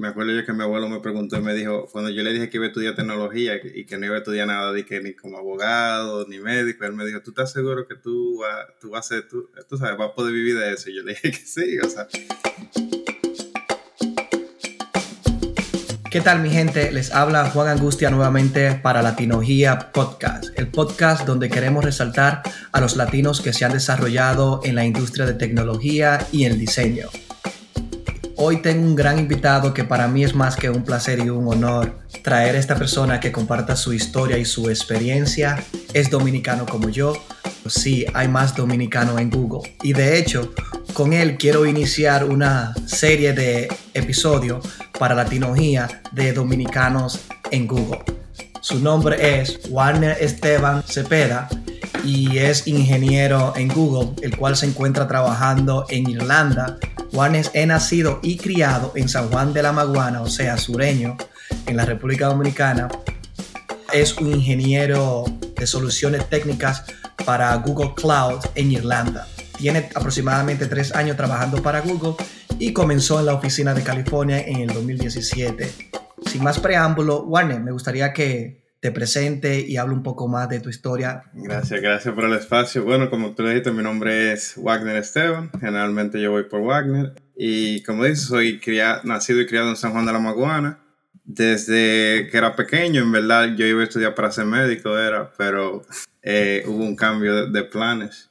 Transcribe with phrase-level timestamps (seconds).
[0.00, 2.48] Me acuerdo yo que mi abuelo me preguntó y me dijo, cuando yo le dije
[2.48, 5.12] que iba a estudiar tecnología y que no iba a estudiar nada de que ni
[5.12, 8.40] como abogado ni médico, él me dijo, ¿tú estás seguro que tú,
[8.80, 10.88] tú vas a ser, tú, tú sabes, vas a poder vivir de eso?
[10.88, 12.06] Y yo le dije que sí, o sea.
[16.12, 16.92] ¿Qué tal mi gente?
[16.92, 22.94] Les habla Juan Angustia nuevamente para Latinogía Podcast, el podcast donde queremos resaltar a los
[22.94, 27.08] latinos que se han desarrollado en la industria de tecnología y el diseño.
[28.40, 31.48] Hoy tengo un gran invitado que para mí es más que un placer y un
[31.48, 35.64] honor traer a esta persona que comparta su historia y su experiencia.
[35.92, 37.14] Es dominicano como yo.
[37.66, 39.76] Sí, hay más dominicano en Google.
[39.82, 40.52] Y de hecho,
[40.94, 44.64] con él quiero iniciar una serie de episodios
[44.96, 47.18] para la tecnología de dominicanos
[47.50, 48.04] en Google.
[48.60, 51.48] Su nombre es Warner Esteban Cepeda
[52.04, 56.78] y es ingeniero en Google, el cual se encuentra trabajando en Irlanda
[57.12, 61.16] Juanes he nacido y criado en San Juan de la Maguana, o sea, sureño,
[61.66, 62.88] en la República Dominicana.
[63.92, 65.24] Es un ingeniero
[65.56, 66.84] de soluciones técnicas
[67.24, 69.26] para Google Cloud en Irlanda.
[69.56, 72.14] Tiene aproximadamente tres años trabajando para Google
[72.58, 75.90] y comenzó en la oficina de California en el 2017.
[76.26, 80.60] Sin más preámbulo, Warner, me gustaría que te presente y hable un poco más de
[80.60, 81.24] tu historia.
[81.32, 82.84] Gracias, gracias por el espacio.
[82.84, 85.50] Bueno, como tú dijiste, mi nombre es Wagner Esteban.
[85.58, 87.14] Generalmente yo voy por Wagner.
[87.36, 88.60] Y como dices, soy
[89.04, 90.78] nacido y criado en San Juan de la Maguana.
[91.24, 95.82] Desde que era pequeño, en verdad, yo iba a estudiar para ser médico, era, pero
[96.22, 98.30] eh, hubo un cambio de, planes.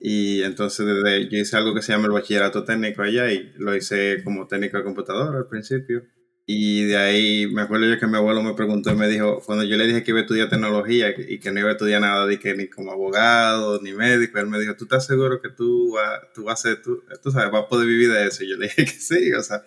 [0.00, 3.74] Y entonces desde, yo hice algo que se llama el bachillerato técnico allá y lo
[3.74, 6.04] hice como técnico de computadora al principio.
[6.50, 9.64] Y de ahí me acuerdo yo que mi abuelo me preguntó y me dijo, cuando
[9.64, 12.26] yo le dije que iba a estudiar tecnología y que no iba a estudiar nada
[12.26, 15.94] de que ni como abogado ni médico, él me dijo, ¿tú estás seguro que tú,
[16.34, 18.44] tú vas a ser, tú, tú sabes, vas a poder vivir de eso?
[18.44, 19.62] Y yo le dije que sí, o sea,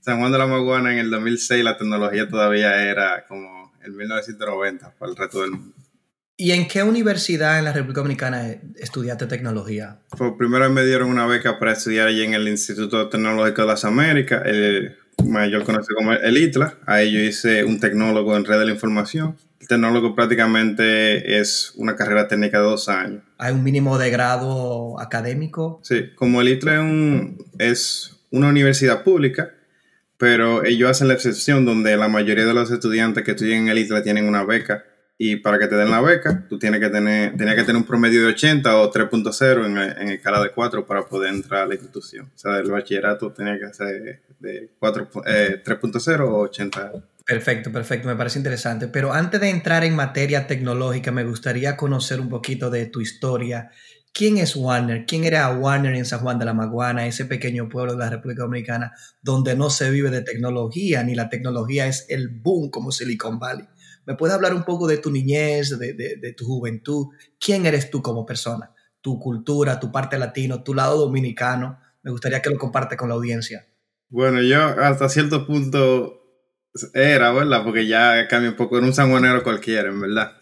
[0.00, 4.94] San Juan de la Maguana en el 2006 la tecnología todavía era como en 1990
[4.98, 5.74] para el resto del mundo.
[6.38, 10.00] ¿Y en qué universidad en la República Dominicana estudiaste tecnología?
[10.16, 13.84] Pues primero me dieron una beca para estudiar allí en el Instituto Tecnológico de las
[13.84, 14.96] Américas, el
[15.26, 16.78] mayor conocido como el ITLA.
[16.86, 19.36] Ahí yo hice un tecnólogo en red de la información.
[19.60, 23.22] El tecnólogo prácticamente es una carrera técnica de dos años.
[23.38, 25.80] ¿Hay un mínimo de grado académico?
[25.82, 26.84] Sí, como el ITLA
[27.58, 29.54] es, una universidad pública,
[30.18, 33.78] pero ellos hacen la excepción donde la mayoría de los estudiantes que estudian en el
[33.78, 34.84] ITLA tienen una beca
[35.16, 38.22] y para que te den la beca, tú tienes que tener, que tener un promedio
[38.22, 42.32] de 80 o 3.0 en, en escala de 4 para poder entrar a la institución.
[42.34, 46.92] O sea, el bachillerato tenía que ser de 3.0 eh, o 80.
[47.24, 48.88] Perfecto, perfecto, me parece interesante.
[48.88, 53.70] Pero antes de entrar en materia tecnológica, me gustaría conocer un poquito de tu historia.
[54.12, 55.06] ¿Quién es Warner?
[55.06, 58.42] ¿Quién era Warner en San Juan de la Maguana, ese pequeño pueblo de la República
[58.42, 58.92] Dominicana
[59.22, 63.66] donde no se vive de tecnología, ni la tecnología es el boom como Silicon Valley?
[64.06, 67.08] ¿Me puedes hablar un poco de tu niñez, de, tu juventud?
[67.38, 68.70] ¿Quién eres tú como persona?
[69.00, 71.78] Tu cultura, tu parte latino, tu lado dominicano.
[72.02, 73.66] Me gustaría que lo compartas con la audiencia.
[74.08, 76.20] Bueno, yo hasta cierto punto
[76.92, 77.64] era, ¿verdad?
[77.64, 78.76] Porque ya cambia un poco.
[78.76, 80.32] Era un sanjuanero cualquiera, en verdad.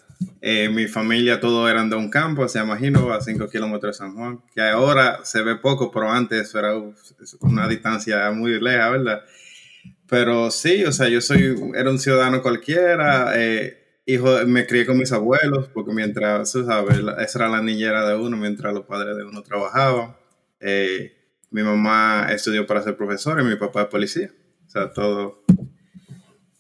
[0.41, 4.15] Eh, mi familia todos eran de un campo, se imagino, a 5 kilómetros de San
[4.15, 6.75] Juan, que ahora se ve poco, pero antes eso era
[7.41, 9.23] una distancia muy lejos, ¿verdad?
[10.13, 14.99] Pero sí, o sea, yo soy, era un ciudadano cualquiera, eh, hijo, me crié con
[14.99, 19.25] mis abuelos, porque mientras, sabes, esa era la niñera de uno, mientras los padres de
[19.25, 20.15] uno trabajaban.
[20.61, 21.15] Eh,
[21.51, 24.31] mi mamá estudió para ser profesora y mi papá es policía.
[24.67, 25.45] O sea, todo.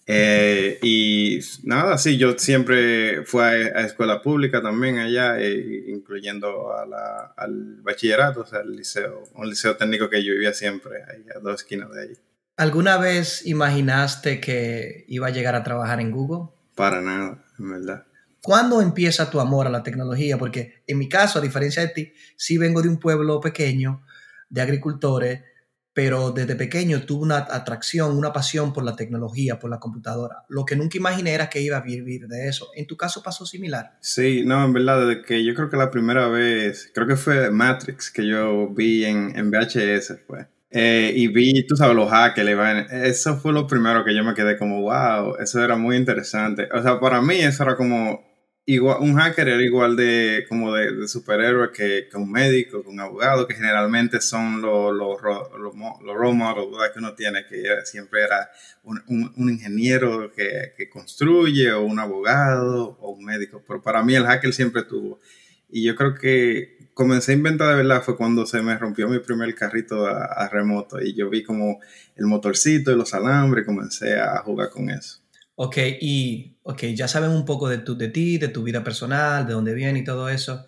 [0.06, 7.34] Eh, y nada, sí, yo siempre fui a, escuela pública también allá, incluyendo a la,
[7.36, 11.38] al bachillerato, o sea, el liceo, un liceo técnico que yo vivía siempre, ahí a
[11.38, 12.14] dos esquinas de allí.
[12.56, 16.50] ¿Alguna vez imaginaste que iba a llegar a trabajar en Google?
[16.74, 18.06] Para nada, en verdad.
[18.42, 20.36] ¿Cuándo empieza tu amor a la tecnología?
[20.36, 24.02] Porque en mi caso, a diferencia de ti, sí vengo de un pueblo pequeño
[24.50, 25.40] de agricultores,
[25.94, 30.44] pero desde pequeño tuve una atracción, una pasión por la tecnología, por la computadora.
[30.48, 32.70] Lo que nunca imaginé era que iba a vivir de eso.
[32.74, 33.96] ¿En tu caso pasó similar?
[34.00, 37.50] Sí, no, en verdad, desde que yo creo que la primera vez, creo que fue
[37.50, 40.46] Matrix que yo vi en, en VHS, pues.
[40.74, 44.56] Eh, y vi, tú sabes, los hackers, eso fue lo primero que yo me quedé
[44.56, 46.68] como, wow, eso era muy interesante.
[46.72, 48.24] O sea, para mí eso era como,
[48.64, 53.46] igual, un hacker era igual de, como de, superhéroe que, un médico, que un abogado,
[53.46, 58.50] que generalmente son los, los, los, los role models que uno tiene, que siempre era
[58.82, 59.02] un,
[59.36, 63.62] un, ingeniero que, que, construye, o un abogado, o un médico.
[63.66, 65.20] Pero para mí el hacker siempre tuvo
[65.68, 69.18] Y yo creo que comencé a inventar de verdad fue cuando se me rompió mi
[69.18, 71.80] primer carrito a, remoto y yo vi como
[72.16, 75.18] el motorcito y los alambres comencé a jugar con eso.
[75.54, 79.46] Ok, y okay, ya saben un poco de, tu, de ti, de tu vida personal,
[79.46, 80.66] de dónde viene y todo eso,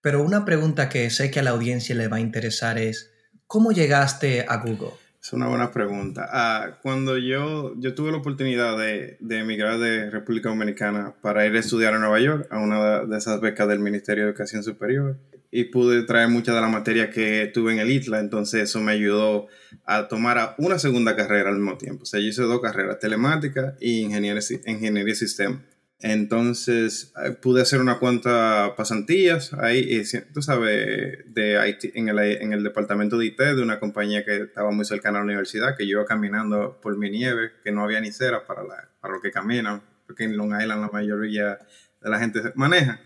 [0.00, 3.12] pero una pregunta que sé que a la audiencia le va a interesar es,
[3.46, 4.92] ¿cómo llegaste a Google?
[5.20, 6.28] Es una buena pregunta.
[6.30, 11.56] Ah, cuando yo, yo tuve la oportunidad de, de, emigrar de República Dominicana para ir
[11.56, 15.18] a estudiar a Nueva York, a una de esas becas del Ministerio de Educación Superior,
[15.50, 18.92] y pude traer muchas de las materias que tuve en el ITLA, entonces eso me
[18.92, 19.46] ayudó
[19.84, 22.02] a tomar una segunda carrera al mismo tiempo.
[22.02, 25.62] O sea, yo hice dos carreras, telemática y ingeniería, ingeniería sistema.
[26.00, 30.02] Entonces eh, pude hacer una cuanta pasantías ahí,
[30.34, 34.42] tú sabes, de IT, en, el, en el departamento de IT de una compañía que
[34.42, 37.82] estaba muy cercana a la universidad, que yo iba caminando por mi nieve, que no
[37.82, 41.58] había ni cera para, la, para lo que caminan, porque en Long Island la mayoría
[42.02, 43.00] de la gente maneja.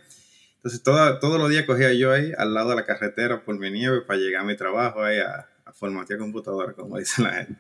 [0.63, 4.03] Entonces todos los días cogía yo ahí al lado de la carretera por mi nieve
[4.03, 7.57] para llegar a mi trabajo ahí a, a formatear computadora, como dice la gente.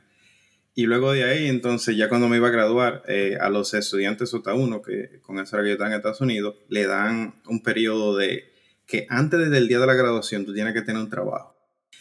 [0.74, 4.32] Y luego de ahí, entonces, ya cuando me iba a graduar, eh, a los estudiantes
[4.32, 7.62] OTA 1, que con eso era que yo estaba en Estados Unidos, le dan un
[7.62, 8.52] periodo de
[8.86, 11.56] que antes del día de la graduación tú tienes que tener un trabajo.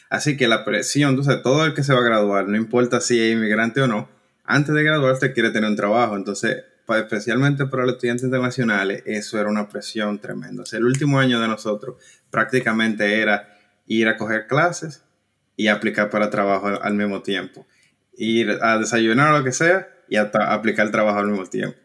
[0.10, 3.20] Así que la presión, entonces, todo el que se va a graduar, no importa si
[3.20, 4.10] es inmigrante o no,
[4.44, 6.16] antes de graduarse quiere tener un trabajo.
[6.16, 6.64] Entonces,
[6.98, 10.64] especialmente para los estudiantes internacionales, eso era una presión tremenda.
[10.72, 11.98] El último año de nosotros
[12.30, 13.58] prácticamente era
[13.88, 15.04] ir a coger clases
[15.56, 17.66] y aplicar para trabajo al mismo tiempo
[18.20, 21.78] ir a desayunar o lo que sea y hasta aplicar el trabajo al mismo tiempo.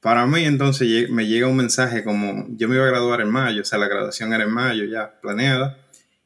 [0.00, 3.62] Para mí entonces me llega un mensaje como yo me iba a graduar en mayo,
[3.62, 5.78] o sea, la graduación era en mayo ya planeada,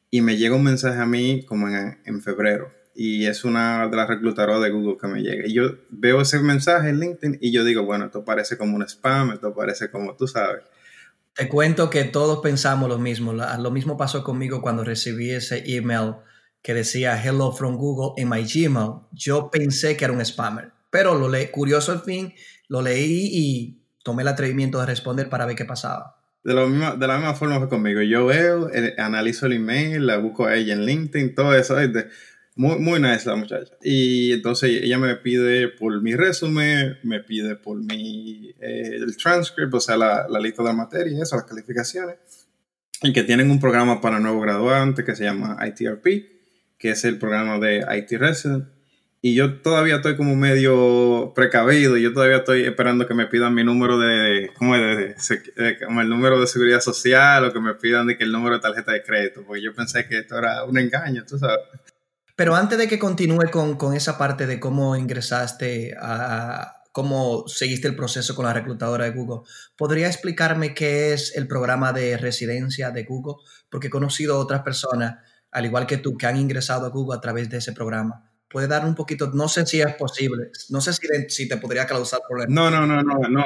[0.09, 2.71] y me llega un mensaje a mí como en, en febrero.
[2.99, 5.47] Y es una de las reclutadoras de Google que me llega.
[5.47, 8.81] Y yo veo ese mensaje en LinkedIn y yo digo, bueno, esto parece como un
[8.81, 10.63] spam, esto parece como tú sabes.
[11.35, 13.33] Te cuento que todos pensamos lo mismo.
[13.33, 16.15] Lo mismo pasó conmigo cuando recibí ese email
[16.63, 20.71] que decía Hello from Google en my Gmail, yo pensé que era un spammer.
[20.89, 22.33] Pero lo leí, curioso al fin,
[22.67, 26.17] lo leí y tomé el atrevimiento de responder para ver qué pasaba.
[26.43, 28.01] De, lo de la misma forma fue conmigo.
[28.01, 31.77] Yo veo, eh, analizo el email, la busco a ella en LinkedIn, todo eso.
[32.57, 33.73] Muy, muy nice la muchacha.
[33.81, 39.73] Y entonces ella me pide por mi resumen, me pide por mi eh, el transcript,
[39.73, 42.17] o sea, la, la lista de materia, eso, las calificaciones.
[43.03, 46.37] Y que tienen un programa para nuevos graduantes que se llama ITRP
[46.77, 48.65] que es el programa de IT Resident.
[49.19, 53.63] Y yo todavía estoy como medio precavido, yo todavía estoy esperando que me pidan mi
[53.63, 55.33] número de, ¿cómo es?
[55.83, 58.61] como el número de seguridad social o que me pidan de que el número de
[58.61, 61.57] tarjeta de crédito, porque yo pensé que esto era un engaño, tú sabes.
[62.37, 67.87] Pero antes de que continúe con, con esa parte de cómo ingresaste a, cómo seguiste
[67.87, 69.47] el proceso con la reclutadora de Google.
[69.75, 73.35] ¿Podría explicarme qué es el programa de residencia de Google?
[73.69, 75.17] Porque he conocido a otras personas
[75.51, 78.31] al igual que tú, que han ingresado a Google a través de ese programa.
[78.49, 81.85] Puede dar un poquito, no sé si es posible, no sé si, si te podría
[81.85, 82.55] causar problemas.
[82.55, 83.45] No, no, no, no, no,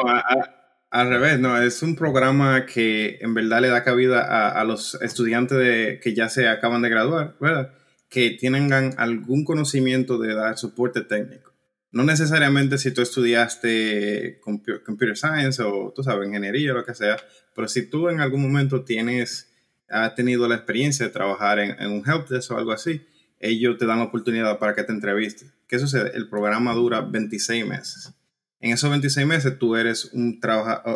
[0.90, 5.58] al revés, no, es un programa que en verdad le da cabida a, los estudiantes
[5.58, 7.74] de, que ya se acaban de graduar, ¿verdad?
[8.12, 11.52] Que tengan algún conocimiento de dar soporte técnico.
[11.92, 17.18] No necesariamente si tú estudiaste computer science o tú sabes, ingeniería o lo que sea,
[17.56, 19.52] pero si tú en algún momento tienes
[19.92, 23.06] has tenido la experiencia de trabajar en, un helpdesk o algo así,
[23.40, 25.52] ellos te dan la oportunidad para que te entrevistes.
[25.68, 26.12] ¿Qué sucede?
[26.14, 28.14] El programa dura 26 meses.
[28.60, 30.40] En esos 26 meses tú eres un,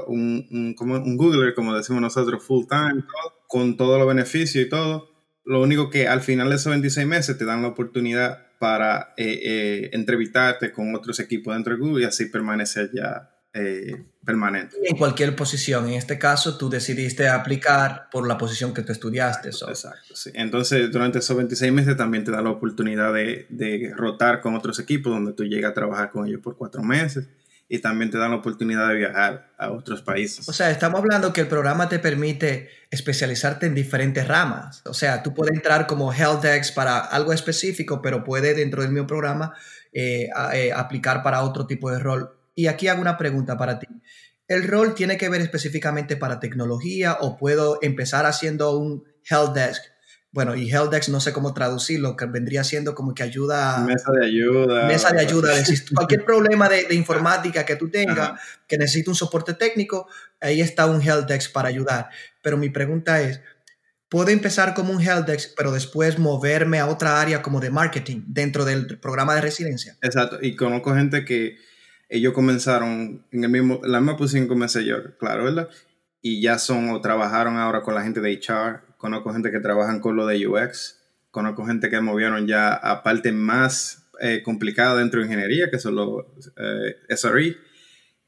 [0.08, 3.04] un, un, como un Googler, como decimos nosotros, full time,
[3.48, 5.10] con todos los beneficios y todo.
[5.46, 9.40] Lo único que al final de esos 26 meses te dan la oportunidad para eh,
[9.44, 14.76] eh, entrevistarte con otros equipos dentro de Google y así permanecer ya eh, permanente.
[14.84, 15.88] En cualquier posición.
[15.88, 19.50] En este caso, tú decidiste aplicar por la posición que tú estudiaste.
[19.50, 20.32] Exacto, sí.
[20.34, 24.80] Entonces, durante esos 26 meses también te da la oportunidad de, de, rotar con otros
[24.80, 27.28] equipos donde tú llegas a trabajar con ellos por cuatro meses
[27.68, 30.48] y también te dan la oportunidad de viajar a otros países.
[30.48, 34.82] O sea, estamos hablando que el programa te permite especializarte en diferentes ramas.
[34.86, 39.08] O sea, tú puedes entrar como Helpdesk para algo específico, pero puedes dentro del mismo
[39.08, 39.54] programa
[39.92, 43.88] eh, eh, aplicar para otro tipo de rol y aquí hago una pregunta para ti.
[44.48, 49.84] ¿El rol tiene que ver específicamente para tecnología o puedo empezar haciendo un help desk?
[50.36, 53.78] Bueno, y help desk no sé cómo traducirlo, que vendría siendo como que ayuda...
[53.86, 54.86] Mesa de ayuda.
[54.86, 55.54] Mesa de ayuda.
[55.94, 58.38] cualquier problema de, informática que tú tengas,
[58.68, 60.10] que necesite un soporte técnico,
[60.42, 62.10] ahí está un help desk para ayudar.
[62.42, 63.40] Pero mi pregunta es,
[64.10, 68.24] ¿puedo empezar como un help desk, pero después moverme a otra área como de marketing
[68.28, 69.96] dentro del programa de residencia?
[70.02, 70.40] Exacto.
[70.42, 71.56] Y conozco gente que
[72.10, 75.70] ellos comenzaron en el mismo, la misma posición que comencé yo, claro, ¿verdad?
[76.28, 80.00] y ya son o trabajaron ahora con la gente de HR, conozco gente que trabajan
[80.00, 85.20] con lo de UX, conozco gente que movieron ya a parte más eh, complicada dentro
[85.20, 86.26] de ingeniería, que son los
[86.58, 87.56] eh, SRE,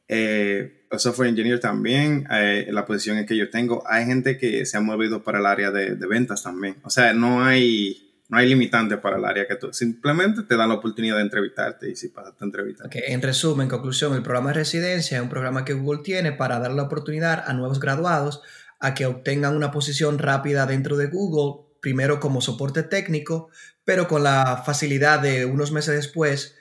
[0.08, 4.78] eh, software engineer también, eh, la posición en que yo tengo, hay gente que se
[4.78, 6.76] ha movido para el área de, ventas también.
[6.84, 10.70] O sea, no hay no hay limitante para el área que tú simplemente te dan
[10.70, 12.86] la oportunidad de entrevistarte y si pasas a entrevistar.
[12.86, 13.02] Okay.
[13.08, 16.60] En resumen, en conclusión, el programa de residencia es un programa que Google tiene para
[16.60, 18.44] dar la oportunidad a nuevos graduados
[18.80, 23.50] a que obtengan una posición rápida dentro de Google, primero como soporte técnico,
[23.84, 26.56] pero con la facilidad de unos meses después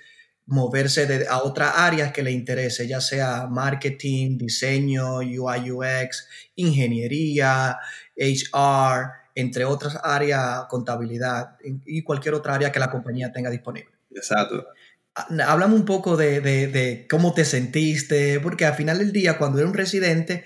[0.46, 7.78] moverse de, a otra área que le interese, ya sea marketing, diseño, UI, UX, ingeniería,
[8.16, 13.90] HR, entre otras áreas, contabilidad y cualquier otra área que la compañía tenga disponible.
[14.14, 14.64] Exacto.
[15.14, 19.38] Ah, háblame un poco de, de, de, cómo te sentiste, porque al final del día,
[19.38, 20.44] cuando eres un residente,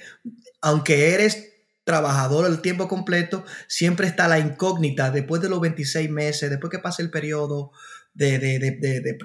[0.62, 1.49] aunque eres
[1.90, 6.78] trabajador el tiempo completo, siempre está la incógnita después de los 26 meses, después que
[6.78, 7.72] pase el periodo
[8.14, 8.38] de,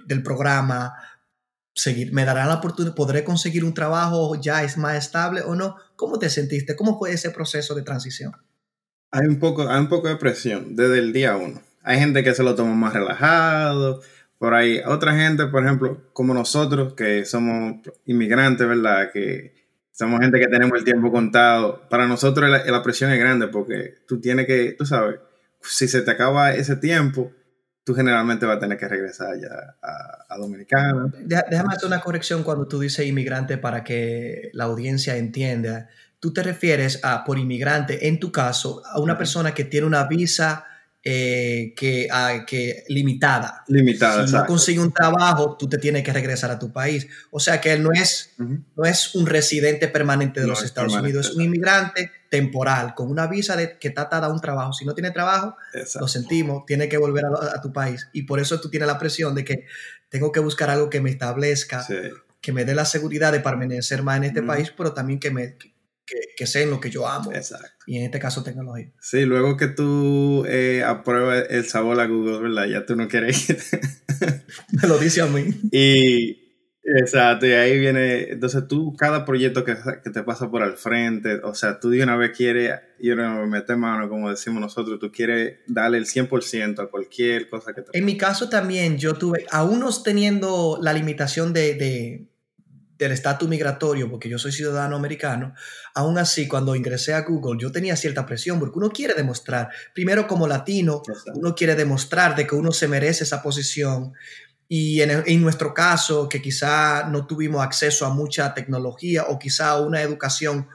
[0.05, 0.93] del programa,
[1.73, 5.75] seguir, me darán la oportunidad, podré conseguir un trabajo ya es más estable o no.
[5.95, 6.75] ¿Cómo te sentiste?
[6.75, 8.33] ¿Cómo fue ese proceso de transición?
[9.15, 11.61] hay un poco, hay un poco de presión desde el día uno.
[11.83, 14.01] Hay gente que se lo toma más relajado,
[14.37, 19.11] por ahí otra gente, por ejemplo, como nosotros, que somos inmigrantes, ¿verdad?
[19.13, 19.53] Que
[19.97, 21.87] somos gente que tenemos el tiempo contado.
[21.89, 25.19] Para nosotros la, la presión es grande porque tú tienes que, tú sabes,
[25.61, 27.31] si se te acaba ese tiempo,
[27.83, 31.11] tú generalmente vas a tener que regresar ya a, a Dominicana.
[31.19, 35.89] Déjame hacer una corrección cuando tú dices inmigrante para que la audiencia entienda
[36.25, 40.05] tú te refieres a, por inmigrante, en tu caso, a una persona que tiene una
[40.05, 40.65] visa
[41.07, 42.07] eh, que,
[42.47, 43.63] que limitada.
[43.67, 47.07] Limitada, Si no consigue un trabajo, tú te tienes que regresar a tu país.
[47.29, 48.63] O sea que él no es, uh -huh.
[48.75, 53.11] no es un residente permanente de no los Estados Unidos, es un inmigrante temporal, con
[53.11, 54.73] una visa de, que está atada a un trabajo.
[54.73, 55.99] Si no tiene trabajo, Exacto.
[55.99, 58.07] lo sentimos, tiene que volver a, a, tu país.
[58.11, 59.65] Y por eso tú tienes la presión de que
[60.09, 61.93] tengo que buscar algo que me establezca, sí.
[62.41, 64.47] que me dé la seguridad de permanecer más en este uh -huh.
[64.47, 65.55] país, pero también que me
[66.05, 67.31] que, que sé en lo que yo amo.
[67.31, 67.85] Exacto.
[67.87, 68.91] Y en este caso, tecnología.
[68.99, 72.65] Sí, luego que tú eh, apruebas el sabor a Google, ¿verdad?
[72.65, 73.57] Ya tú no quieres ir.
[74.81, 75.45] Me lo dice a mí.
[75.71, 76.45] Y.
[76.87, 81.39] Exacto, y ahí viene, entonces tú, cada proyecto que, que, te pasa por al frente,
[81.43, 84.99] o sea, tú de una vez quieres, y una vez meter mano, como decimos nosotros,
[84.99, 89.15] tú quieres darle el 100% a cualquier cosa que te En mi caso también, yo
[89.15, 92.27] tuve, aún no teniendo la limitación de, de
[92.97, 95.53] del estatus migratorio, porque yo soy ciudadano americano,
[95.93, 100.27] aún así cuando ingresé a Google yo tenía cierta presión, porque uno quiere demostrar, primero
[100.27, 101.01] como latino,
[101.33, 104.13] uno quiere demostrar de que uno se merece esa posición.
[104.67, 109.69] Y en, en nuestro caso, que quizá no tuvimos acceso a mucha tecnología o quizá
[109.69, 110.67] a una educación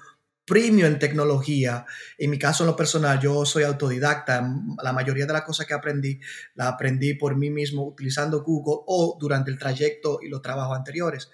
[0.51, 1.87] premium en tecnología.
[2.19, 4.53] En mi caso, en lo personal, yo soy autodidacta.
[4.83, 6.21] La mayoría de las cosas que aprendí,
[6.55, 11.31] la aprendí por mí mismo utilizando Google o durante el trayecto y los trabajos anteriores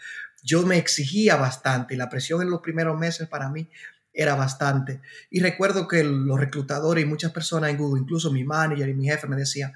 [0.47, 3.69] yo me exigía bastante y la presión en los primeros meses para mí
[4.13, 5.01] era bastante.
[5.29, 9.07] Y recuerdo que los reclutadores y muchas personas en Google, incluso mi manager y mi
[9.07, 9.73] jefe me decían,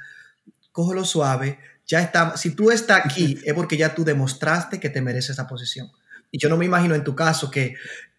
[0.70, 5.02] cógelo suave, ya está, si tú estás aquí es porque ya tú demostraste que te
[5.02, 5.90] mereces esa posición.
[6.30, 7.74] Y yo no me imagino en tu caso que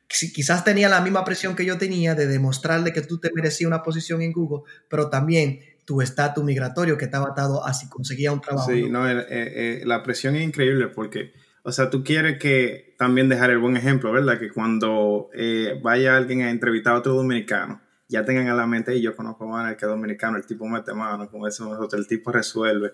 [0.10, 3.67] si quizás tenía la misma presión que yo tenía de demostrarle que tú te merecías
[3.67, 8.34] una posición en Google, pero también tu estatus migratorio que estaba atado a si conseguía
[8.34, 8.70] un trabajo.
[8.70, 11.31] Sí, no, eh, eh, la presión es increíble porque
[11.63, 14.39] o sea, tú quieres que también dejar el buen ejemplo, ¿verdad?
[14.39, 18.96] Que cuando eh, vaya alguien a entrevistar a otro dominicano, ya tengan a la mente,
[18.96, 22.01] y yo conozco a el que es dominicano, el tipo mete mano, como decimos nosotros,
[22.01, 22.94] el tipo resuelve.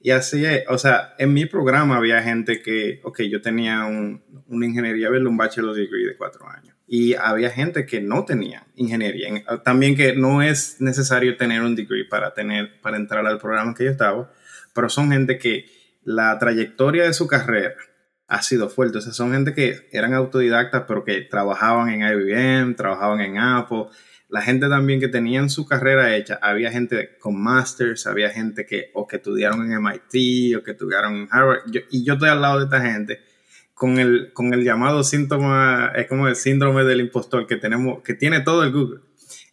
[0.00, 4.22] Y así es, o sea, en mi programa había gente que, ok, yo tenía un,
[4.48, 6.76] una ingeniería, un bachelor degree de cuatro años.
[6.88, 9.42] Y había gente que no tenía ingeniería.
[9.64, 13.84] También que no es necesario tener un degree para, tener, para entrar al programa que
[13.84, 14.30] yo estaba,
[14.74, 15.66] pero son gente que
[16.04, 17.74] la trayectoria de su carrera
[18.28, 18.98] ha sido fuerte.
[18.98, 23.86] O sea, son gente que eran autodidactas, pero que trabajaban en IBM, trabajaban en Apple.
[24.28, 28.90] La gente también que tenían su carrera hecha, había gente con masters, había gente que
[28.94, 31.60] o que estudiaron en MIT o que estudiaron en Harvard.
[31.70, 33.20] Yo, y yo estoy al lado de esta gente
[33.74, 38.14] con el, con el llamado síntoma, es como el síndrome del impostor que tenemos, que
[38.14, 39.00] tiene todo el Google.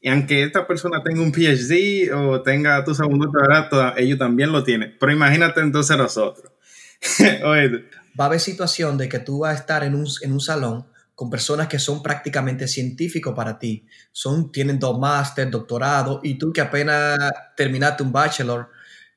[0.01, 4.63] Y aunque esta persona tenga un PhD o tenga tu segundo doctorado, ellos también lo
[4.63, 4.95] tienen.
[4.99, 6.53] Pero imagínate entonces nosotros.
[7.43, 7.85] Oye,
[8.19, 10.87] va a haber situación de que tú vas a estar en un, en un salón
[11.15, 13.85] con personas que son prácticamente científicos para ti.
[14.11, 17.17] Son, tienen dos máster, doctorado, y tú que apenas
[17.57, 18.69] terminaste un bachelor,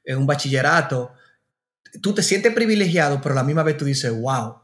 [0.04, 1.12] en un bachillerato,
[2.00, 4.62] tú te sientes privilegiado, pero a la misma vez tú dices, wow,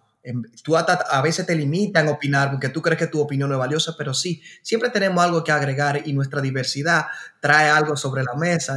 [0.62, 3.58] Tú a veces te limitan a opinar porque tú crees que tu opinión no es
[3.58, 7.06] valiosa, pero sí, siempre tenemos algo que agregar y nuestra diversidad
[7.40, 8.76] trae algo sobre la mesa.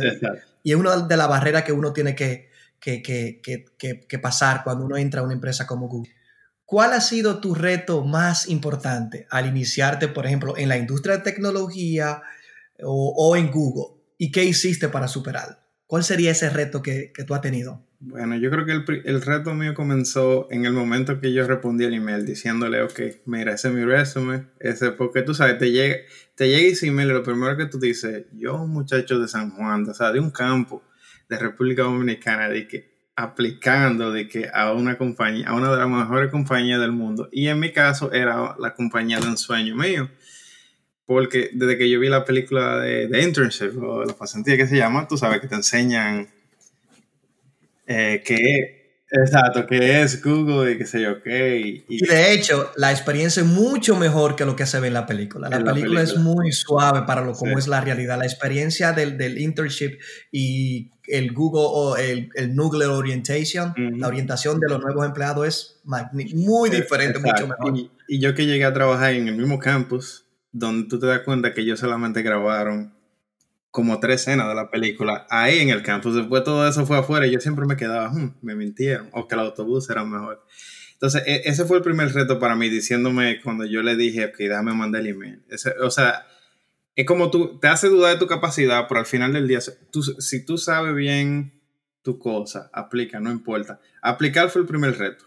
[0.64, 2.51] Y es una de las barreras que uno tiene que,
[2.82, 6.12] que, que, pasar cuando uno entra a una empresa como Google.
[6.66, 11.24] ¿Cuál ha sido tu reto más importante al iniciarte, por ejemplo, en la industria de
[11.24, 12.22] tecnología
[12.84, 14.02] o, o en Google?
[14.18, 15.58] ¿Y qué hiciste para superarlo?
[15.86, 17.86] ¿Cuál sería ese reto que, que tú has tenido?
[18.00, 21.86] Bueno, yo creo que el, el, reto mío comenzó en el momento que yo respondí
[21.86, 25.98] al email diciéndole, ok, mira, ese es mi resumen, ese, porque tú sabes, te llega,
[26.34, 29.52] te llega ese email y lo primero que tú dices, yo, un muchacho de San
[29.52, 30.82] Juan, o sea, de un campo
[31.32, 35.90] de República Dominicana, de que aplicando de que a una compañía, a una de las
[35.90, 40.10] mejores compañías del mundo, y en mi caso era la compañía de un sueño mío
[41.06, 44.78] porque desde que yo vi la película de, de Internship o la pasantía que se
[44.78, 46.30] llama, tú sabes que te enseñan
[47.86, 51.84] eh, que exacto, que es Google y qué sé yo qué.
[51.90, 55.06] Y, de hecho, la experiencia es mucho mejor que lo que se ve en la
[55.06, 55.50] película.
[55.50, 58.18] La, película, es muy suave para lo como es la realidad.
[58.18, 60.00] La experiencia del, del internship
[60.32, 65.82] y el Google o el, el Nuclear Orientation, la orientación de los nuevos empleados es
[66.34, 67.78] muy diferente, mucho mejor.
[67.78, 71.20] Y, y yo que llegué a trabajar en el mismo campus, donde tú te das
[71.22, 72.94] cuenta que ellos solamente grabaron
[73.72, 76.16] como tres escenas de la película ahí en el campus.
[76.16, 79.36] Después todo eso fue afuera y yo siempre me quedaba, hmm, me mintieron, o que
[79.36, 80.46] el autobús era mejor.
[80.94, 84.38] Entonces, e, ese fue el primer reto para mí, diciéndome cuando yo le dije, ok,
[84.38, 85.42] déjame mandar el email.
[85.82, 86.26] o sea,
[87.02, 89.60] es como tú, te hace dudar de tu capacidad, pero al final del día,
[89.92, 91.60] tú, si tú sabes bien
[92.02, 93.80] tu cosa, aplica, no importa.
[94.02, 95.26] Aplicar fue el primer reto.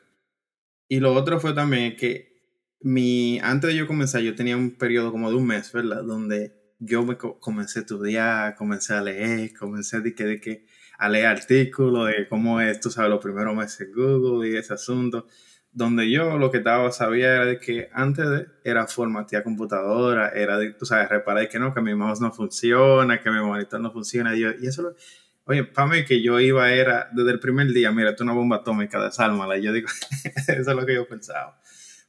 [0.89, 2.35] Y lo otro fue también que
[2.81, 6.05] mi, antes de yo comenzar, yo tenía un periodo como de un mes, ¿verdad?
[6.05, 10.67] Donde yo me comencé a estudiar, comencé a leer, comencé de que, de que,
[10.99, 15.27] a leer artículos de cómo es, tú sabes, los primeros meses Google y ese asunto,
[15.75, 20.57] donde yo lo que estaba sabía era de que antes de era formatear computadora, era
[20.57, 23.91] de, tú sabes, reparar que no, que mi mouse no funciona, que mi monitor no
[23.91, 24.95] funciona, y, yo, y eso lo,
[25.47, 28.33] Oye, para mí que yo iba era desde el primer día, mira, esto es una
[28.33, 29.59] bomba atómica, desálmala.
[29.59, 29.89] Y yo digo,
[30.25, 31.61] eso es lo que yo pensaba.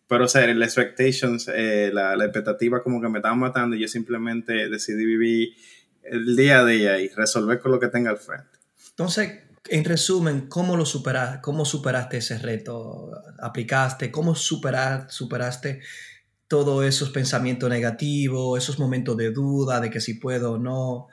[0.07, 3.87] Pero, o sea, la expectations, eh, la, la, expectativa como que me estaban matando yo
[3.87, 5.55] simplemente decidí vivir
[6.03, 8.57] el día a día y resolver con lo que tenga al frente.
[8.91, 11.41] Entonces, en resumen, ¿cómo lo superaste?
[11.41, 13.11] ¿Cómo superaste ese reto?
[13.39, 14.11] ¿Aplicaste?
[14.11, 15.81] ¿Cómo superar, superaste
[16.47, 21.07] todos esos pensamientos negativos, esos momentos de duda de que si puedo o no?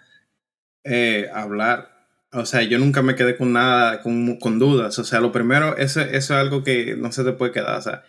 [0.84, 1.90] Eh, hablar.
[2.32, 4.98] O sea, yo nunca me quedé con nada, con, con dudas.
[4.98, 7.78] O sea, lo primero, eso, eso es algo que no se te puede quedar.
[7.78, 8.04] O sea,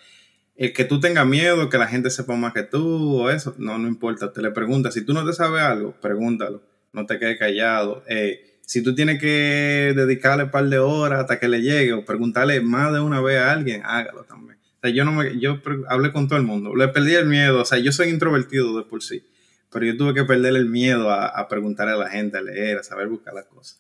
[0.56, 3.77] el que tú tengas miedo, que la gente sepa más que tú o eso, no,
[3.77, 4.93] no importa, te le preguntas.
[4.93, 6.62] Si tú no te sabes algo, pregúntalo,
[6.93, 8.03] no te quedes callado.
[8.08, 12.03] Eh, si tú tienes que dedicarle un par de horas hasta que le llegue o
[12.03, 14.57] preguntarle más de una vez a alguien, hágalo también.
[14.57, 17.62] O sea, yo, no me, yo hablé con todo el mundo, le perdí el miedo,
[17.62, 19.27] o sea, yo soy introvertido de por sí,
[19.71, 22.83] pero yo tuve que perder el miedo a, preguntarle a la gente, a leer, a
[22.83, 23.79] saber buscar las cosas.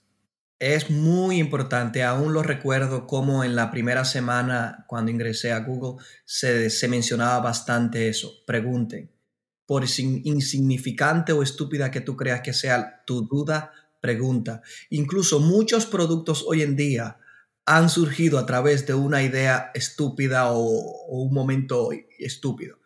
[0.59, 6.05] Es muy importante, aún lo recuerdo como en la primera semana cuando ingresé a Google
[6.23, 8.43] se, se mencionaba bastante eso.
[8.45, 9.09] Pregunten,
[9.65, 13.71] por insignificante o estúpida que tú creas que sea tu duda,
[14.03, 14.61] pregunta.
[14.89, 17.19] Incluso muchos productos hoy en día
[17.65, 21.89] han surgido a través de una idea estúpida o, un momento
[22.19, 22.79] estúpido.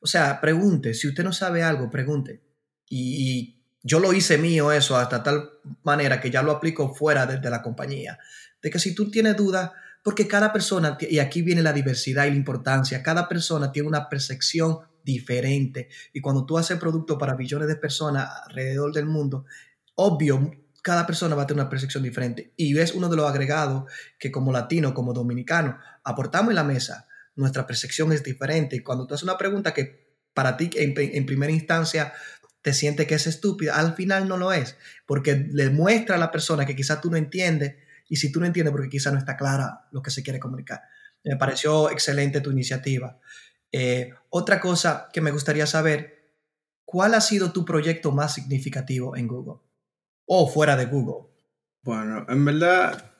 [0.00, 2.42] O sea, pregunte, si usted no sabe algo, pregunte.
[2.90, 3.52] Y,
[3.86, 5.50] yo lo hice mío eso hasta tal
[5.82, 8.18] manera que ya lo aplico fuera de, la compañía.
[8.60, 12.30] De que si tú tienes dudas, porque cada persona, y aquí viene la diversidad y
[12.30, 15.90] la importancia, cada persona tiene una percepción diferente.
[16.14, 19.44] Y cuando tú haces producto para millones de personas alrededor del mundo,
[19.96, 20.50] obvio,
[20.84, 22.52] cada persona va a tener una percepción diferente.
[22.58, 27.08] Y es uno de los agregados que como latino, como dominicano, aportamos en la mesa.
[27.36, 28.84] Nuestra percepción es diferente.
[28.84, 32.12] Cuando tú haces una pregunta que para ti en, primera instancia
[32.60, 36.30] te siente que es estúpida, al final no lo es, porque le muestra a la
[36.30, 37.76] persona que quizás tú no entiendes
[38.10, 40.82] y si tú no entiendes porque quizás no está clara lo que se quiere comunicar.
[41.24, 43.18] Me pareció excelente tu iniciativa.
[43.72, 46.34] Eh, otra cosa que me gustaría saber,
[46.84, 49.63] ¿cuál ha sido tu proyecto más significativo en Google
[50.26, 51.28] o fuera de Google?
[51.82, 53.14] Bueno, en verdad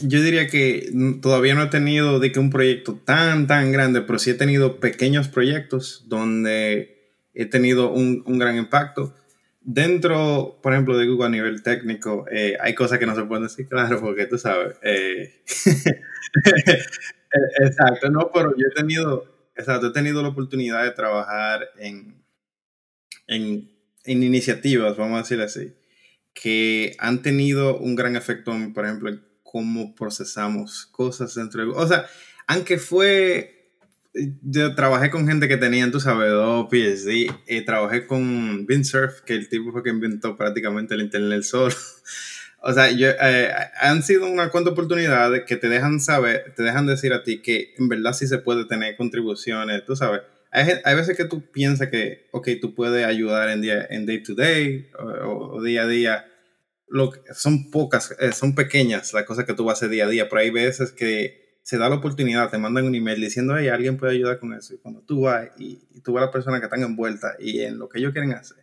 [0.00, 0.90] yo diría que
[1.20, 4.80] todavía no he tenido de que un proyecto tan, tan grande, pero sí he tenido
[4.80, 9.14] pequeños proyectos donde he tenido un, un, gran impacto.
[9.60, 13.44] Dentro, por ejemplo, de Google a nivel técnico, eh, hay cosas que no se pueden
[13.44, 14.76] decir claro porque tú sabes.
[14.82, 15.42] Eh,
[17.60, 22.22] exacto, no, pero yo he tenido, exacto, he tenido la oportunidad de trabajar en,
[23.26, 23.70] en,
[24.04, 25.74] en iniciativas, vamos a decir así,
[26.40, 31.72] que han tenido un gran efecto, por ejemplo, en cómo procesamos cosas dentro de.
[31.72, 32.06] O sea,
[32.46, 33.58] aunque fue
[34.42, 37.32] yo trabajé con gente que tenían, tú sabes, dos PhD.
[37.46, 41.74] Y trabajé con Cerf, que el tipo fue que inventó prácticamente el Internet solo.
[42.62, 46.86] o sea, yo, eh, han sido una cuanta oportunidades que te dejan saber, te dejan
[46.86, 50.22] decir a ti que en verdad sí se puede tener contribuciones, tú sabes.
[50.50, 54.22] Hay, hay veces que tú piensas que, ok, tú puedes ayudar en, día, en day
[54.22, 56.26] to day o, día a día.
[56.88, 60.08] Lo, son pocas, eh, son pequeñas las cosas que tú vas a hacer día a
[60.08, 63.68] día, pero hay veces que se da la oportunidad, te mandan un email diciendo, hey,
[63.68, 64.72] alguien puede ayudar con eso.
[64.72, 67.78] Y cuando tú vas y, tú vas a la persona que están envuelta y en
[67.78, 68.56] lo que ellos quieren hacer.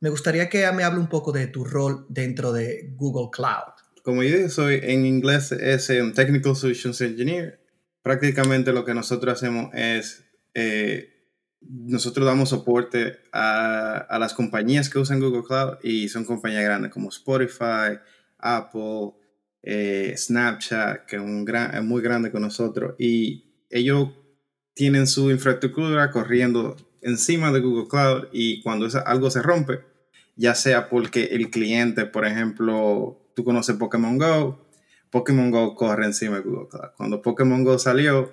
[0.00, 3.74] Me gustaría que me hable un poco de tu rol dentro de Google Cloud.
[4.02, 7.60] Como yo dije, soy en inglés es un Technical Solutions Engineer.
[8.02, 11.11] Prácticamente lo que nosotros hacemos es, eh,
[11.68, 16.90] nosotros damos soporte a, a las compañías que usan Google Cloud y son compañías grandes
[16.90, 17.98] como Spotify,
[18.38, 19.12] Apple,
[19.62, 24.10] eh, Snapchat, que es, muy grande con nosotros, y ellos
[24.74, 29.80] tienen su infraestructura corriendo encima de Google Cloud y cuando algo se rompe,
[30.34, 34.66] ya sea porque el cliente, por ejemplo, tú conoces Pokémon Go,
[35.10, 36.90] Pokémon Go corre encima de Google Cloud.
[36.96, 38.32] Cuando Pokémon Go salió,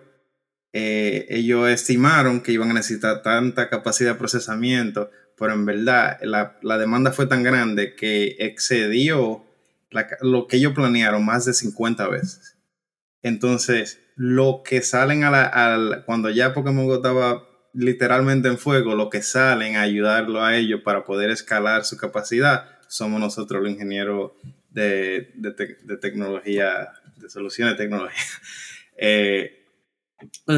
[0.73, 6.57] eh, ellos estimaron que iban a necesitar tanta capacidad de procesamiento, pero en verdad la,
[6.61, 9.45] la demanda fue tan grande que excedió
[10.21, 12.57] lo que ellos planearon más de 50 veces.
[13.21, 19.09] Entonces, lo que salen a la, cuando ya Pokémon Go estaba literalmente en fuego, lo
[19.09, 24.31] que salen a ayudarlo a ellos para poder escalar su capacidad, somos nosotros los ingenieros
[24.69, 28.23] de, de, tecnología, de soluciones de tecnología.
[29.01, 29.58] Eh,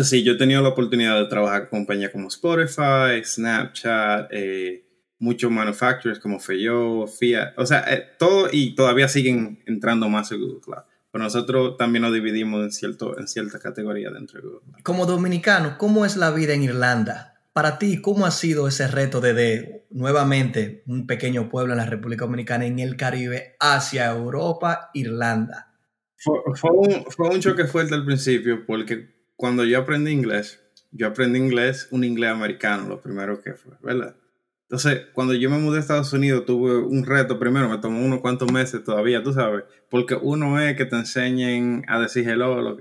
[0.03, 4.85] sí, yo he tenido la oportunidad de trabajar con compañías como Spotify, Snapchat, eh,
[5.19, 10.41] muchos manufacturers como Feyó, Fiat, o sea, eh, todo y todavía siguen entrando más en
[10.41, 10.83] Google Cloud.
[11.11, 14.83] Pero nosotros también nos dividimos en, cierto, en cierta categoría dentro de Google Cloud.
[14.83, 17.41] Como dominicano, ¿cómo es la vida en Irlanda?
[17.53, 22.25] Para ti, ¿cómo ha sido ese reto de, nuevamente un pequeño pueblo en la República
[22.25, 25.75] Dominicana, en el Caribe, hacia Europa, Irlanda?
[26.15, 30.59] Fue, fue, un, fue un choque fuerte al principio porque cuando yo aprendí inglés,
[30.91, 34.15] yo aprendí inglés, un inglés americano, lo primero que fue, ¿verdad?
[34.65, 37.39] Entonces, cuando yo me mudé a Estados Unidos, tuve un reto.
[37.39, 39.63] Primero, me tomó unos cuantos meses todavía, tú sabes.
[39.89, 42.77] Porque uno es que te enseñen a decir hello.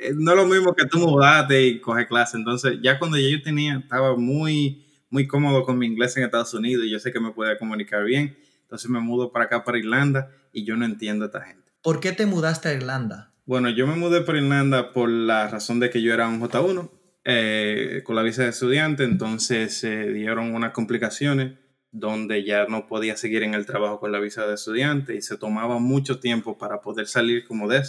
[0.00, 2.36] Eh, no es lo mismo que tú mudaste y coges clase.
[2.36, 6.84] Entonces, ya cuando yo tenía, estaba muy, muy cómodo con mi inglés en Estados Unidos
[6.84, 8.36] y yo sé que me podía comunicar bien.
[8.62, 11.70] Entonces, me mudo para acá, para Irlanda, y yo no entiendo a esta gente.
[11.80, 13.35] ¿Por qué te mudaste a Irlanda?
[13.46, 16.90] Bueno, yo me mudé para Irlanda por la razón de que yo era un J1
[17.24, 21.52] eh, con la visa de estudiante, entonces se dieron unas complicaciones
[21.92, 25.38] donde ya no podía seguir en el trabajo con la visa de estudiante y se
[25.38, 27.84] tomaba mucho tiempo para poder salir como de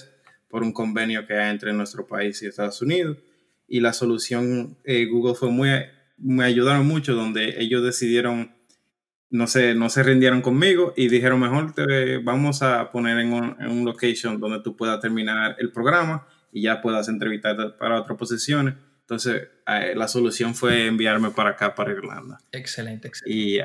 [0.48, 3.18] por un convenio que hay entre nuestro país y Estados Unidos.
[3.68, 5.70] Y la solución, eh, Google fue muy,
[6.20, 8.56] me ayudaron mucho, donde ellos decidieron,
[9.30, 13.56] no se, no se rindieron conmigo y dijeron, mejor te vamos a poner en un,
[13.60, 18.18] en un location donde tú puedas terminar el programa y ya puedas entrevistar para otras
[18.18, 18.76] posiciones
[19.08, 22.40] entonces, eh, la solución fue enviarme para acá, para Irlanda.
[22.52, 23.40] Excelente, excelente.
[23.40, 23.60] Y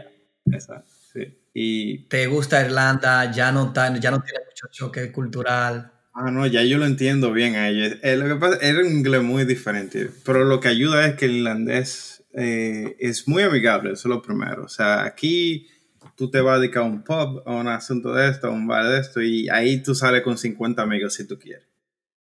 [0.54, 1.36] exacto, sí.
[1.52, 3.28] Y, ¿Te gusta Irlanda?
[3.32, 5.90] Ya no, tan, ya no tiene mucho choque cultural.
[6.14, 7.98] Ah, no, ya yo lo entiendo bien a ellos.
[8.02, 11.24] Eh, lo que pasa es un inglés muy diferente, pero lo que ayuda es que
[11.24, 14.64] el irlandés eh, es muy amigable, eso es lo primero.
[14.64, 15.68] O sea, aquí
[16.16, 18.66] tú te vas a dedicar a un pub, a un asunto de esto, a un
[18.66, 21.66] bar de esto, y ahí tú sales con 50 amigos si tú quieres.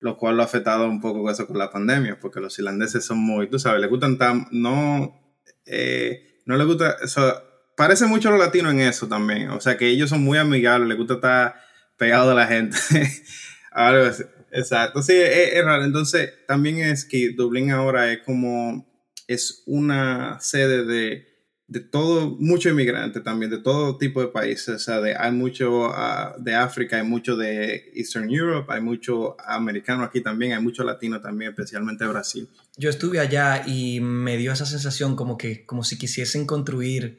[0.01, 3.19] Lo cual lo ha afectado un poco eso con la pandemia, porque los irlandeses son
[3.19, 5.21] muy, tú sabes, le gustan tan, no,
[5.67, 7.43] eh, no les gusta, eso,
[7.77, 10.89] parece mucho a los latinos en eso también, o sea que ellos son muy amigables,
[10.89, 11.55] les gusta estar
[11.97, 12.77] pegados a la gente,
[14.53, 18.88] exacto, sí, es, es, raro, entonces también es que Dublín ahora es como,
[19.29, 21.29] es una sede de
[21.69, 24.69] de todo, mucho inmigrante también, de todo tipo de países.
[24.71, 29.37] O sea, de, hay mucho ah, de África, hay mucho de Eastern Europe, hay mucho
[29.47, 32.49] americano aquí también, hay mucho latino también, especialmente Brasil.
[32.79, 37.19] Yo estuve allá y me dio esa sensación como que, como si quisiesen construir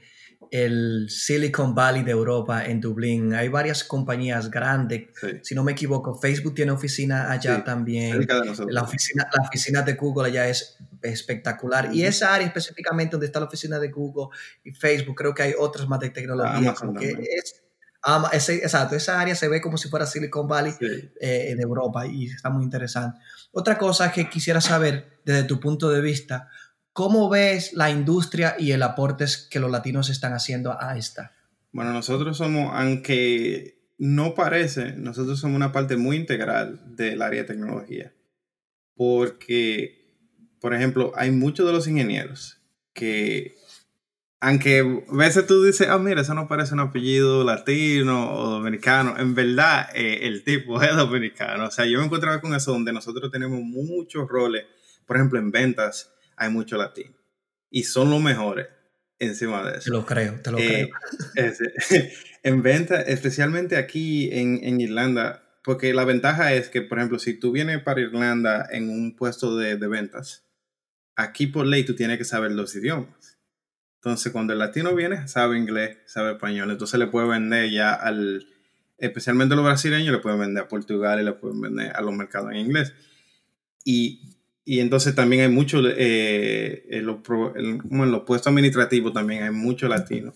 [0.52, 3.34] el Silicon Valley de Europa en Dublín.
[3.34, 5.10] Hay varias compañías grandes.
[5.44, 8.28] Si no me equivoco, Facebook tiene oficina allá también.
[8.68, 11.94] La oficina, la oficina de Google allá es espectacular.
[11.94, 15.54] Y esa área específicamente donde está la oficina de Google y Facebook, creo que hay
[15.58, 16.74] otras más de tecnología.
[18.32, 20.74] es, exacto, esa área se ve como si fuera Silicon Valley
[21.20, 23.20] eh, de Europa y está muy interesante.
[23.52, 26.50] Otra cosa que quisiera saber desde tu punto de vista,
[27.00, 31.32] ¿Cómo ves la industria y el aporte que los latinos están haciendo a esta?
[31.72, 37.48] Bueno, nosotros somos, aunque no parece, nosotros somos una parte muy integral del área de
[37.48, 38.12] tecnología.
[38.98, 40.00] Porque
[40.60, 42.60] por ejemplo, hay muchos de los ingenieros
[42.92, 43.56] que,
[44.42, 49.18] aunque a veces tú dices, ah, mira, eso no parece un apellido latino o dominicano,
[49.18, 51.68] en verdad eh, el tipo es dominicano.
[51.68, 54.66] O sea, yo me encontraba con eso donde nosotros tenemos muchos roles,
[55.06, 57.16] por ejemplo, en ventas hay mucho latino
[57.70, 58.68] y son los mejores
[59.20, 59.86] encima de eso.
[59.86, 60.90] Te lo creo, te lo eh,
[61.36, 61.54] creo.
[62.44, 67.38] en ventas, especialmente aquí en, en Irlanda, porque la ventaja es que, por ejemplo, si
[67.38, 70.46] tú vienes para Irlanda en un puesto de, de ventas,
[71.16, 73.38] aquí por ley tú tienes que saber los idiomas.
[73.96, 76.72] Entonces, cuando el latino viene, sabe inglés, sabe español.
[76.72, 78.48] Entonces le puede vender ya al,
[78.98, 82.14] especialmente a los brasileños, le pueden vender a Portugal y le pueden vender a los
[82.14, 82.94] mercados en inglés.
[83.84, 84.39] Y,
[84.70, 87.18] y entonces también hay mucho, eh, en, los,
[87.56, 90.32] en, los puestos administrativos también hay mucho latino.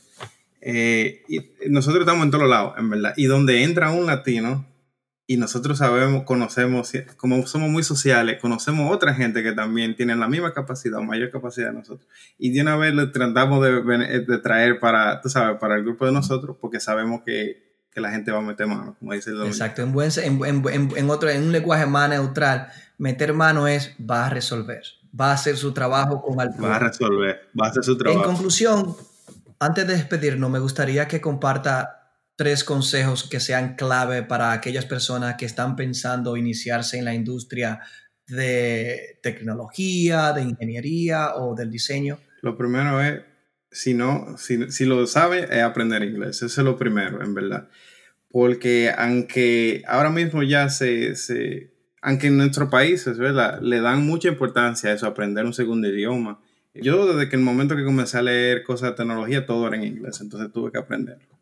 [0.60, 3.14] Eh, y nosotros estamos en todos lados, en verdad.
[3.16, 4.66] Y donde entra un latino,
[5.28, 10.28] y nosotros sabemos, conocemos, como somos muy sociales, conocemos otra gente que también tienen la
[10.28, 12.10] misma capacidad o mayor capacidad de nosotros.
[12.40, 13.84] Y de una vez le tratamos de,
[14.26, 17.62] de traer para, tú sabes, para el grupo de nosotros, porque sabemos que,
[17.94, 20.90] que la gente va a meter mano, como dice el Exacto, en, buen, en, en,
[20.98, 22.70] en, otro, en un lenguaje más neutral,
[23.04, 24.82] meter mano es va a resolver,
[25.20, 26.70] va a hacer su trabajo con altura.
[26.70, 28.22] Va a resolver, va a hacer su trabajo.
[28.22, 28.96] En conclusión,
[29.60, 32.00] antes de despedirnos, me gustaría que comparta
[32.38, 37.82] tres consejos que sean clave para aquellas personas que están pensando iniciarse en la industria
[38.26, 42.20] de tecnología, de ingeniería o del diseño?
[42.42, 43.22] Lo primero es,
[43.70, 46.42] si no, si, si lo sabe, es aprender inglés.
[46.42, 47.68] Eso es lo primero, en verdad.
[48.30, 51.73] Porque aunque ahora mismo ya se, se
[52.04, 53.62] aunque en nuestros países, ¿verdad?
[53.62, 56.42] Le dan mucha importancia a eso, aprender un segundo idioma.
[56.74, 59.86] Yo desde que el momento que comencé a leer cosas de tecnología, todo era en
[59.86, 61.40] inglés, entonces tuve que aprenderlo.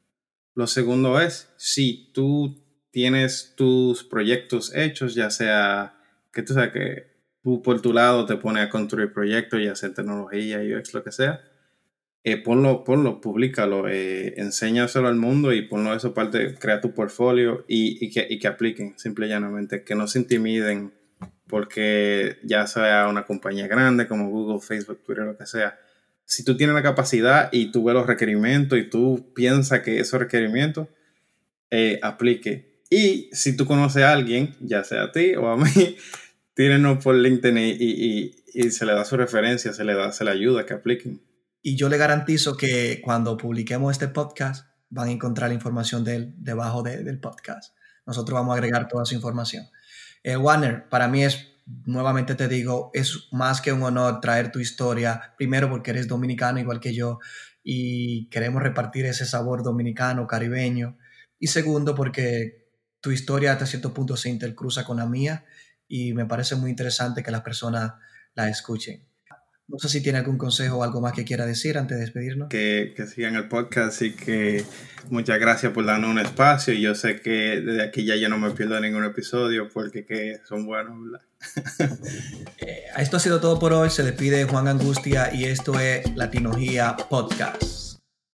[0.53, 5.95] Lo segundo es, si tú tienes tus proyectos hechos, ya sea
[6.31, 7.07] que tú sabes que
[7.41, 11.11] tú por tu lado te pones a construir proyectos, ya sea tecnología, UX, lo que
[11.11, 11.41] sea,
[12.23, 17.65] eh, ponlo, ponlo, públicalo, eh, enséñaselo al mundo y ponlo eso parte, crea tu portfolio
[17.67, 20.93] y, y, que, y que apliquen, simple y llanamente, que no se intimiden
[21.47, 25.77] porque ya sea una compañía grande como Google, Facebook, Twitter, lo que sea,
[26.23, 30.17] si tú tienes la capacidad y tú ves los requerimientos y tú piensas que esos
[30.17, 30.87] requerimientos
[31.69, 32.83] eh, aplique.
[32.89, 35.97] Y si tú conoces a alguien, ya sea a ti o a mí,
[36.53, 40.31] tírenos por LinkedIn y, y, se le da su referencia, se le da, se le
[40.31, 41.21] ayuda que apliquen.
[41.61, 46.15] Y yo le garantizo que cuando publiquemos este podcast van a encontrar la información de
[46.15, 47.75] él debajo del podcast.
[48.05, 49.67] Nosotros vamos a agregar toda su información.
[50.23, 51.51] Eh, Warner, para mí es
[51.85, 56.59] nuevamente te digo, es más que un honor traer tu historia, primero porque eres dominicano
[56.59, 57.19] igual que yo
[57.63, 60.97] y queremos repartir ese sabor dominicano, caribeño,
[61.39, 62.69] y segundo porque
[62.99, 65.45] tu historia hasta cierto punto se intercruza con la mía
[65.87, 67.93] y me parece muy interesante que las personas
[68.33, 69.10] la escuchen.
[69.71, 72.49] No sé si tiene algún consejo o algo más que quiera decir antes de despedirnos.
[72.49, 74.65] Que, que sigan el podcast y que
[75.09, 76.73] muchas gracias por darnos un espacio.
[76.73, 80.65] Yo sé que desde aquí ya yo no me pierdo ningún episodio porque que son
[80.65, 80.93] buenos.
[82.63, 83.89] Eh, esto ha sido todo por hoy.
[83.89, 88.00] Se despide Juan Angustia y esto es Latinogía Podcast.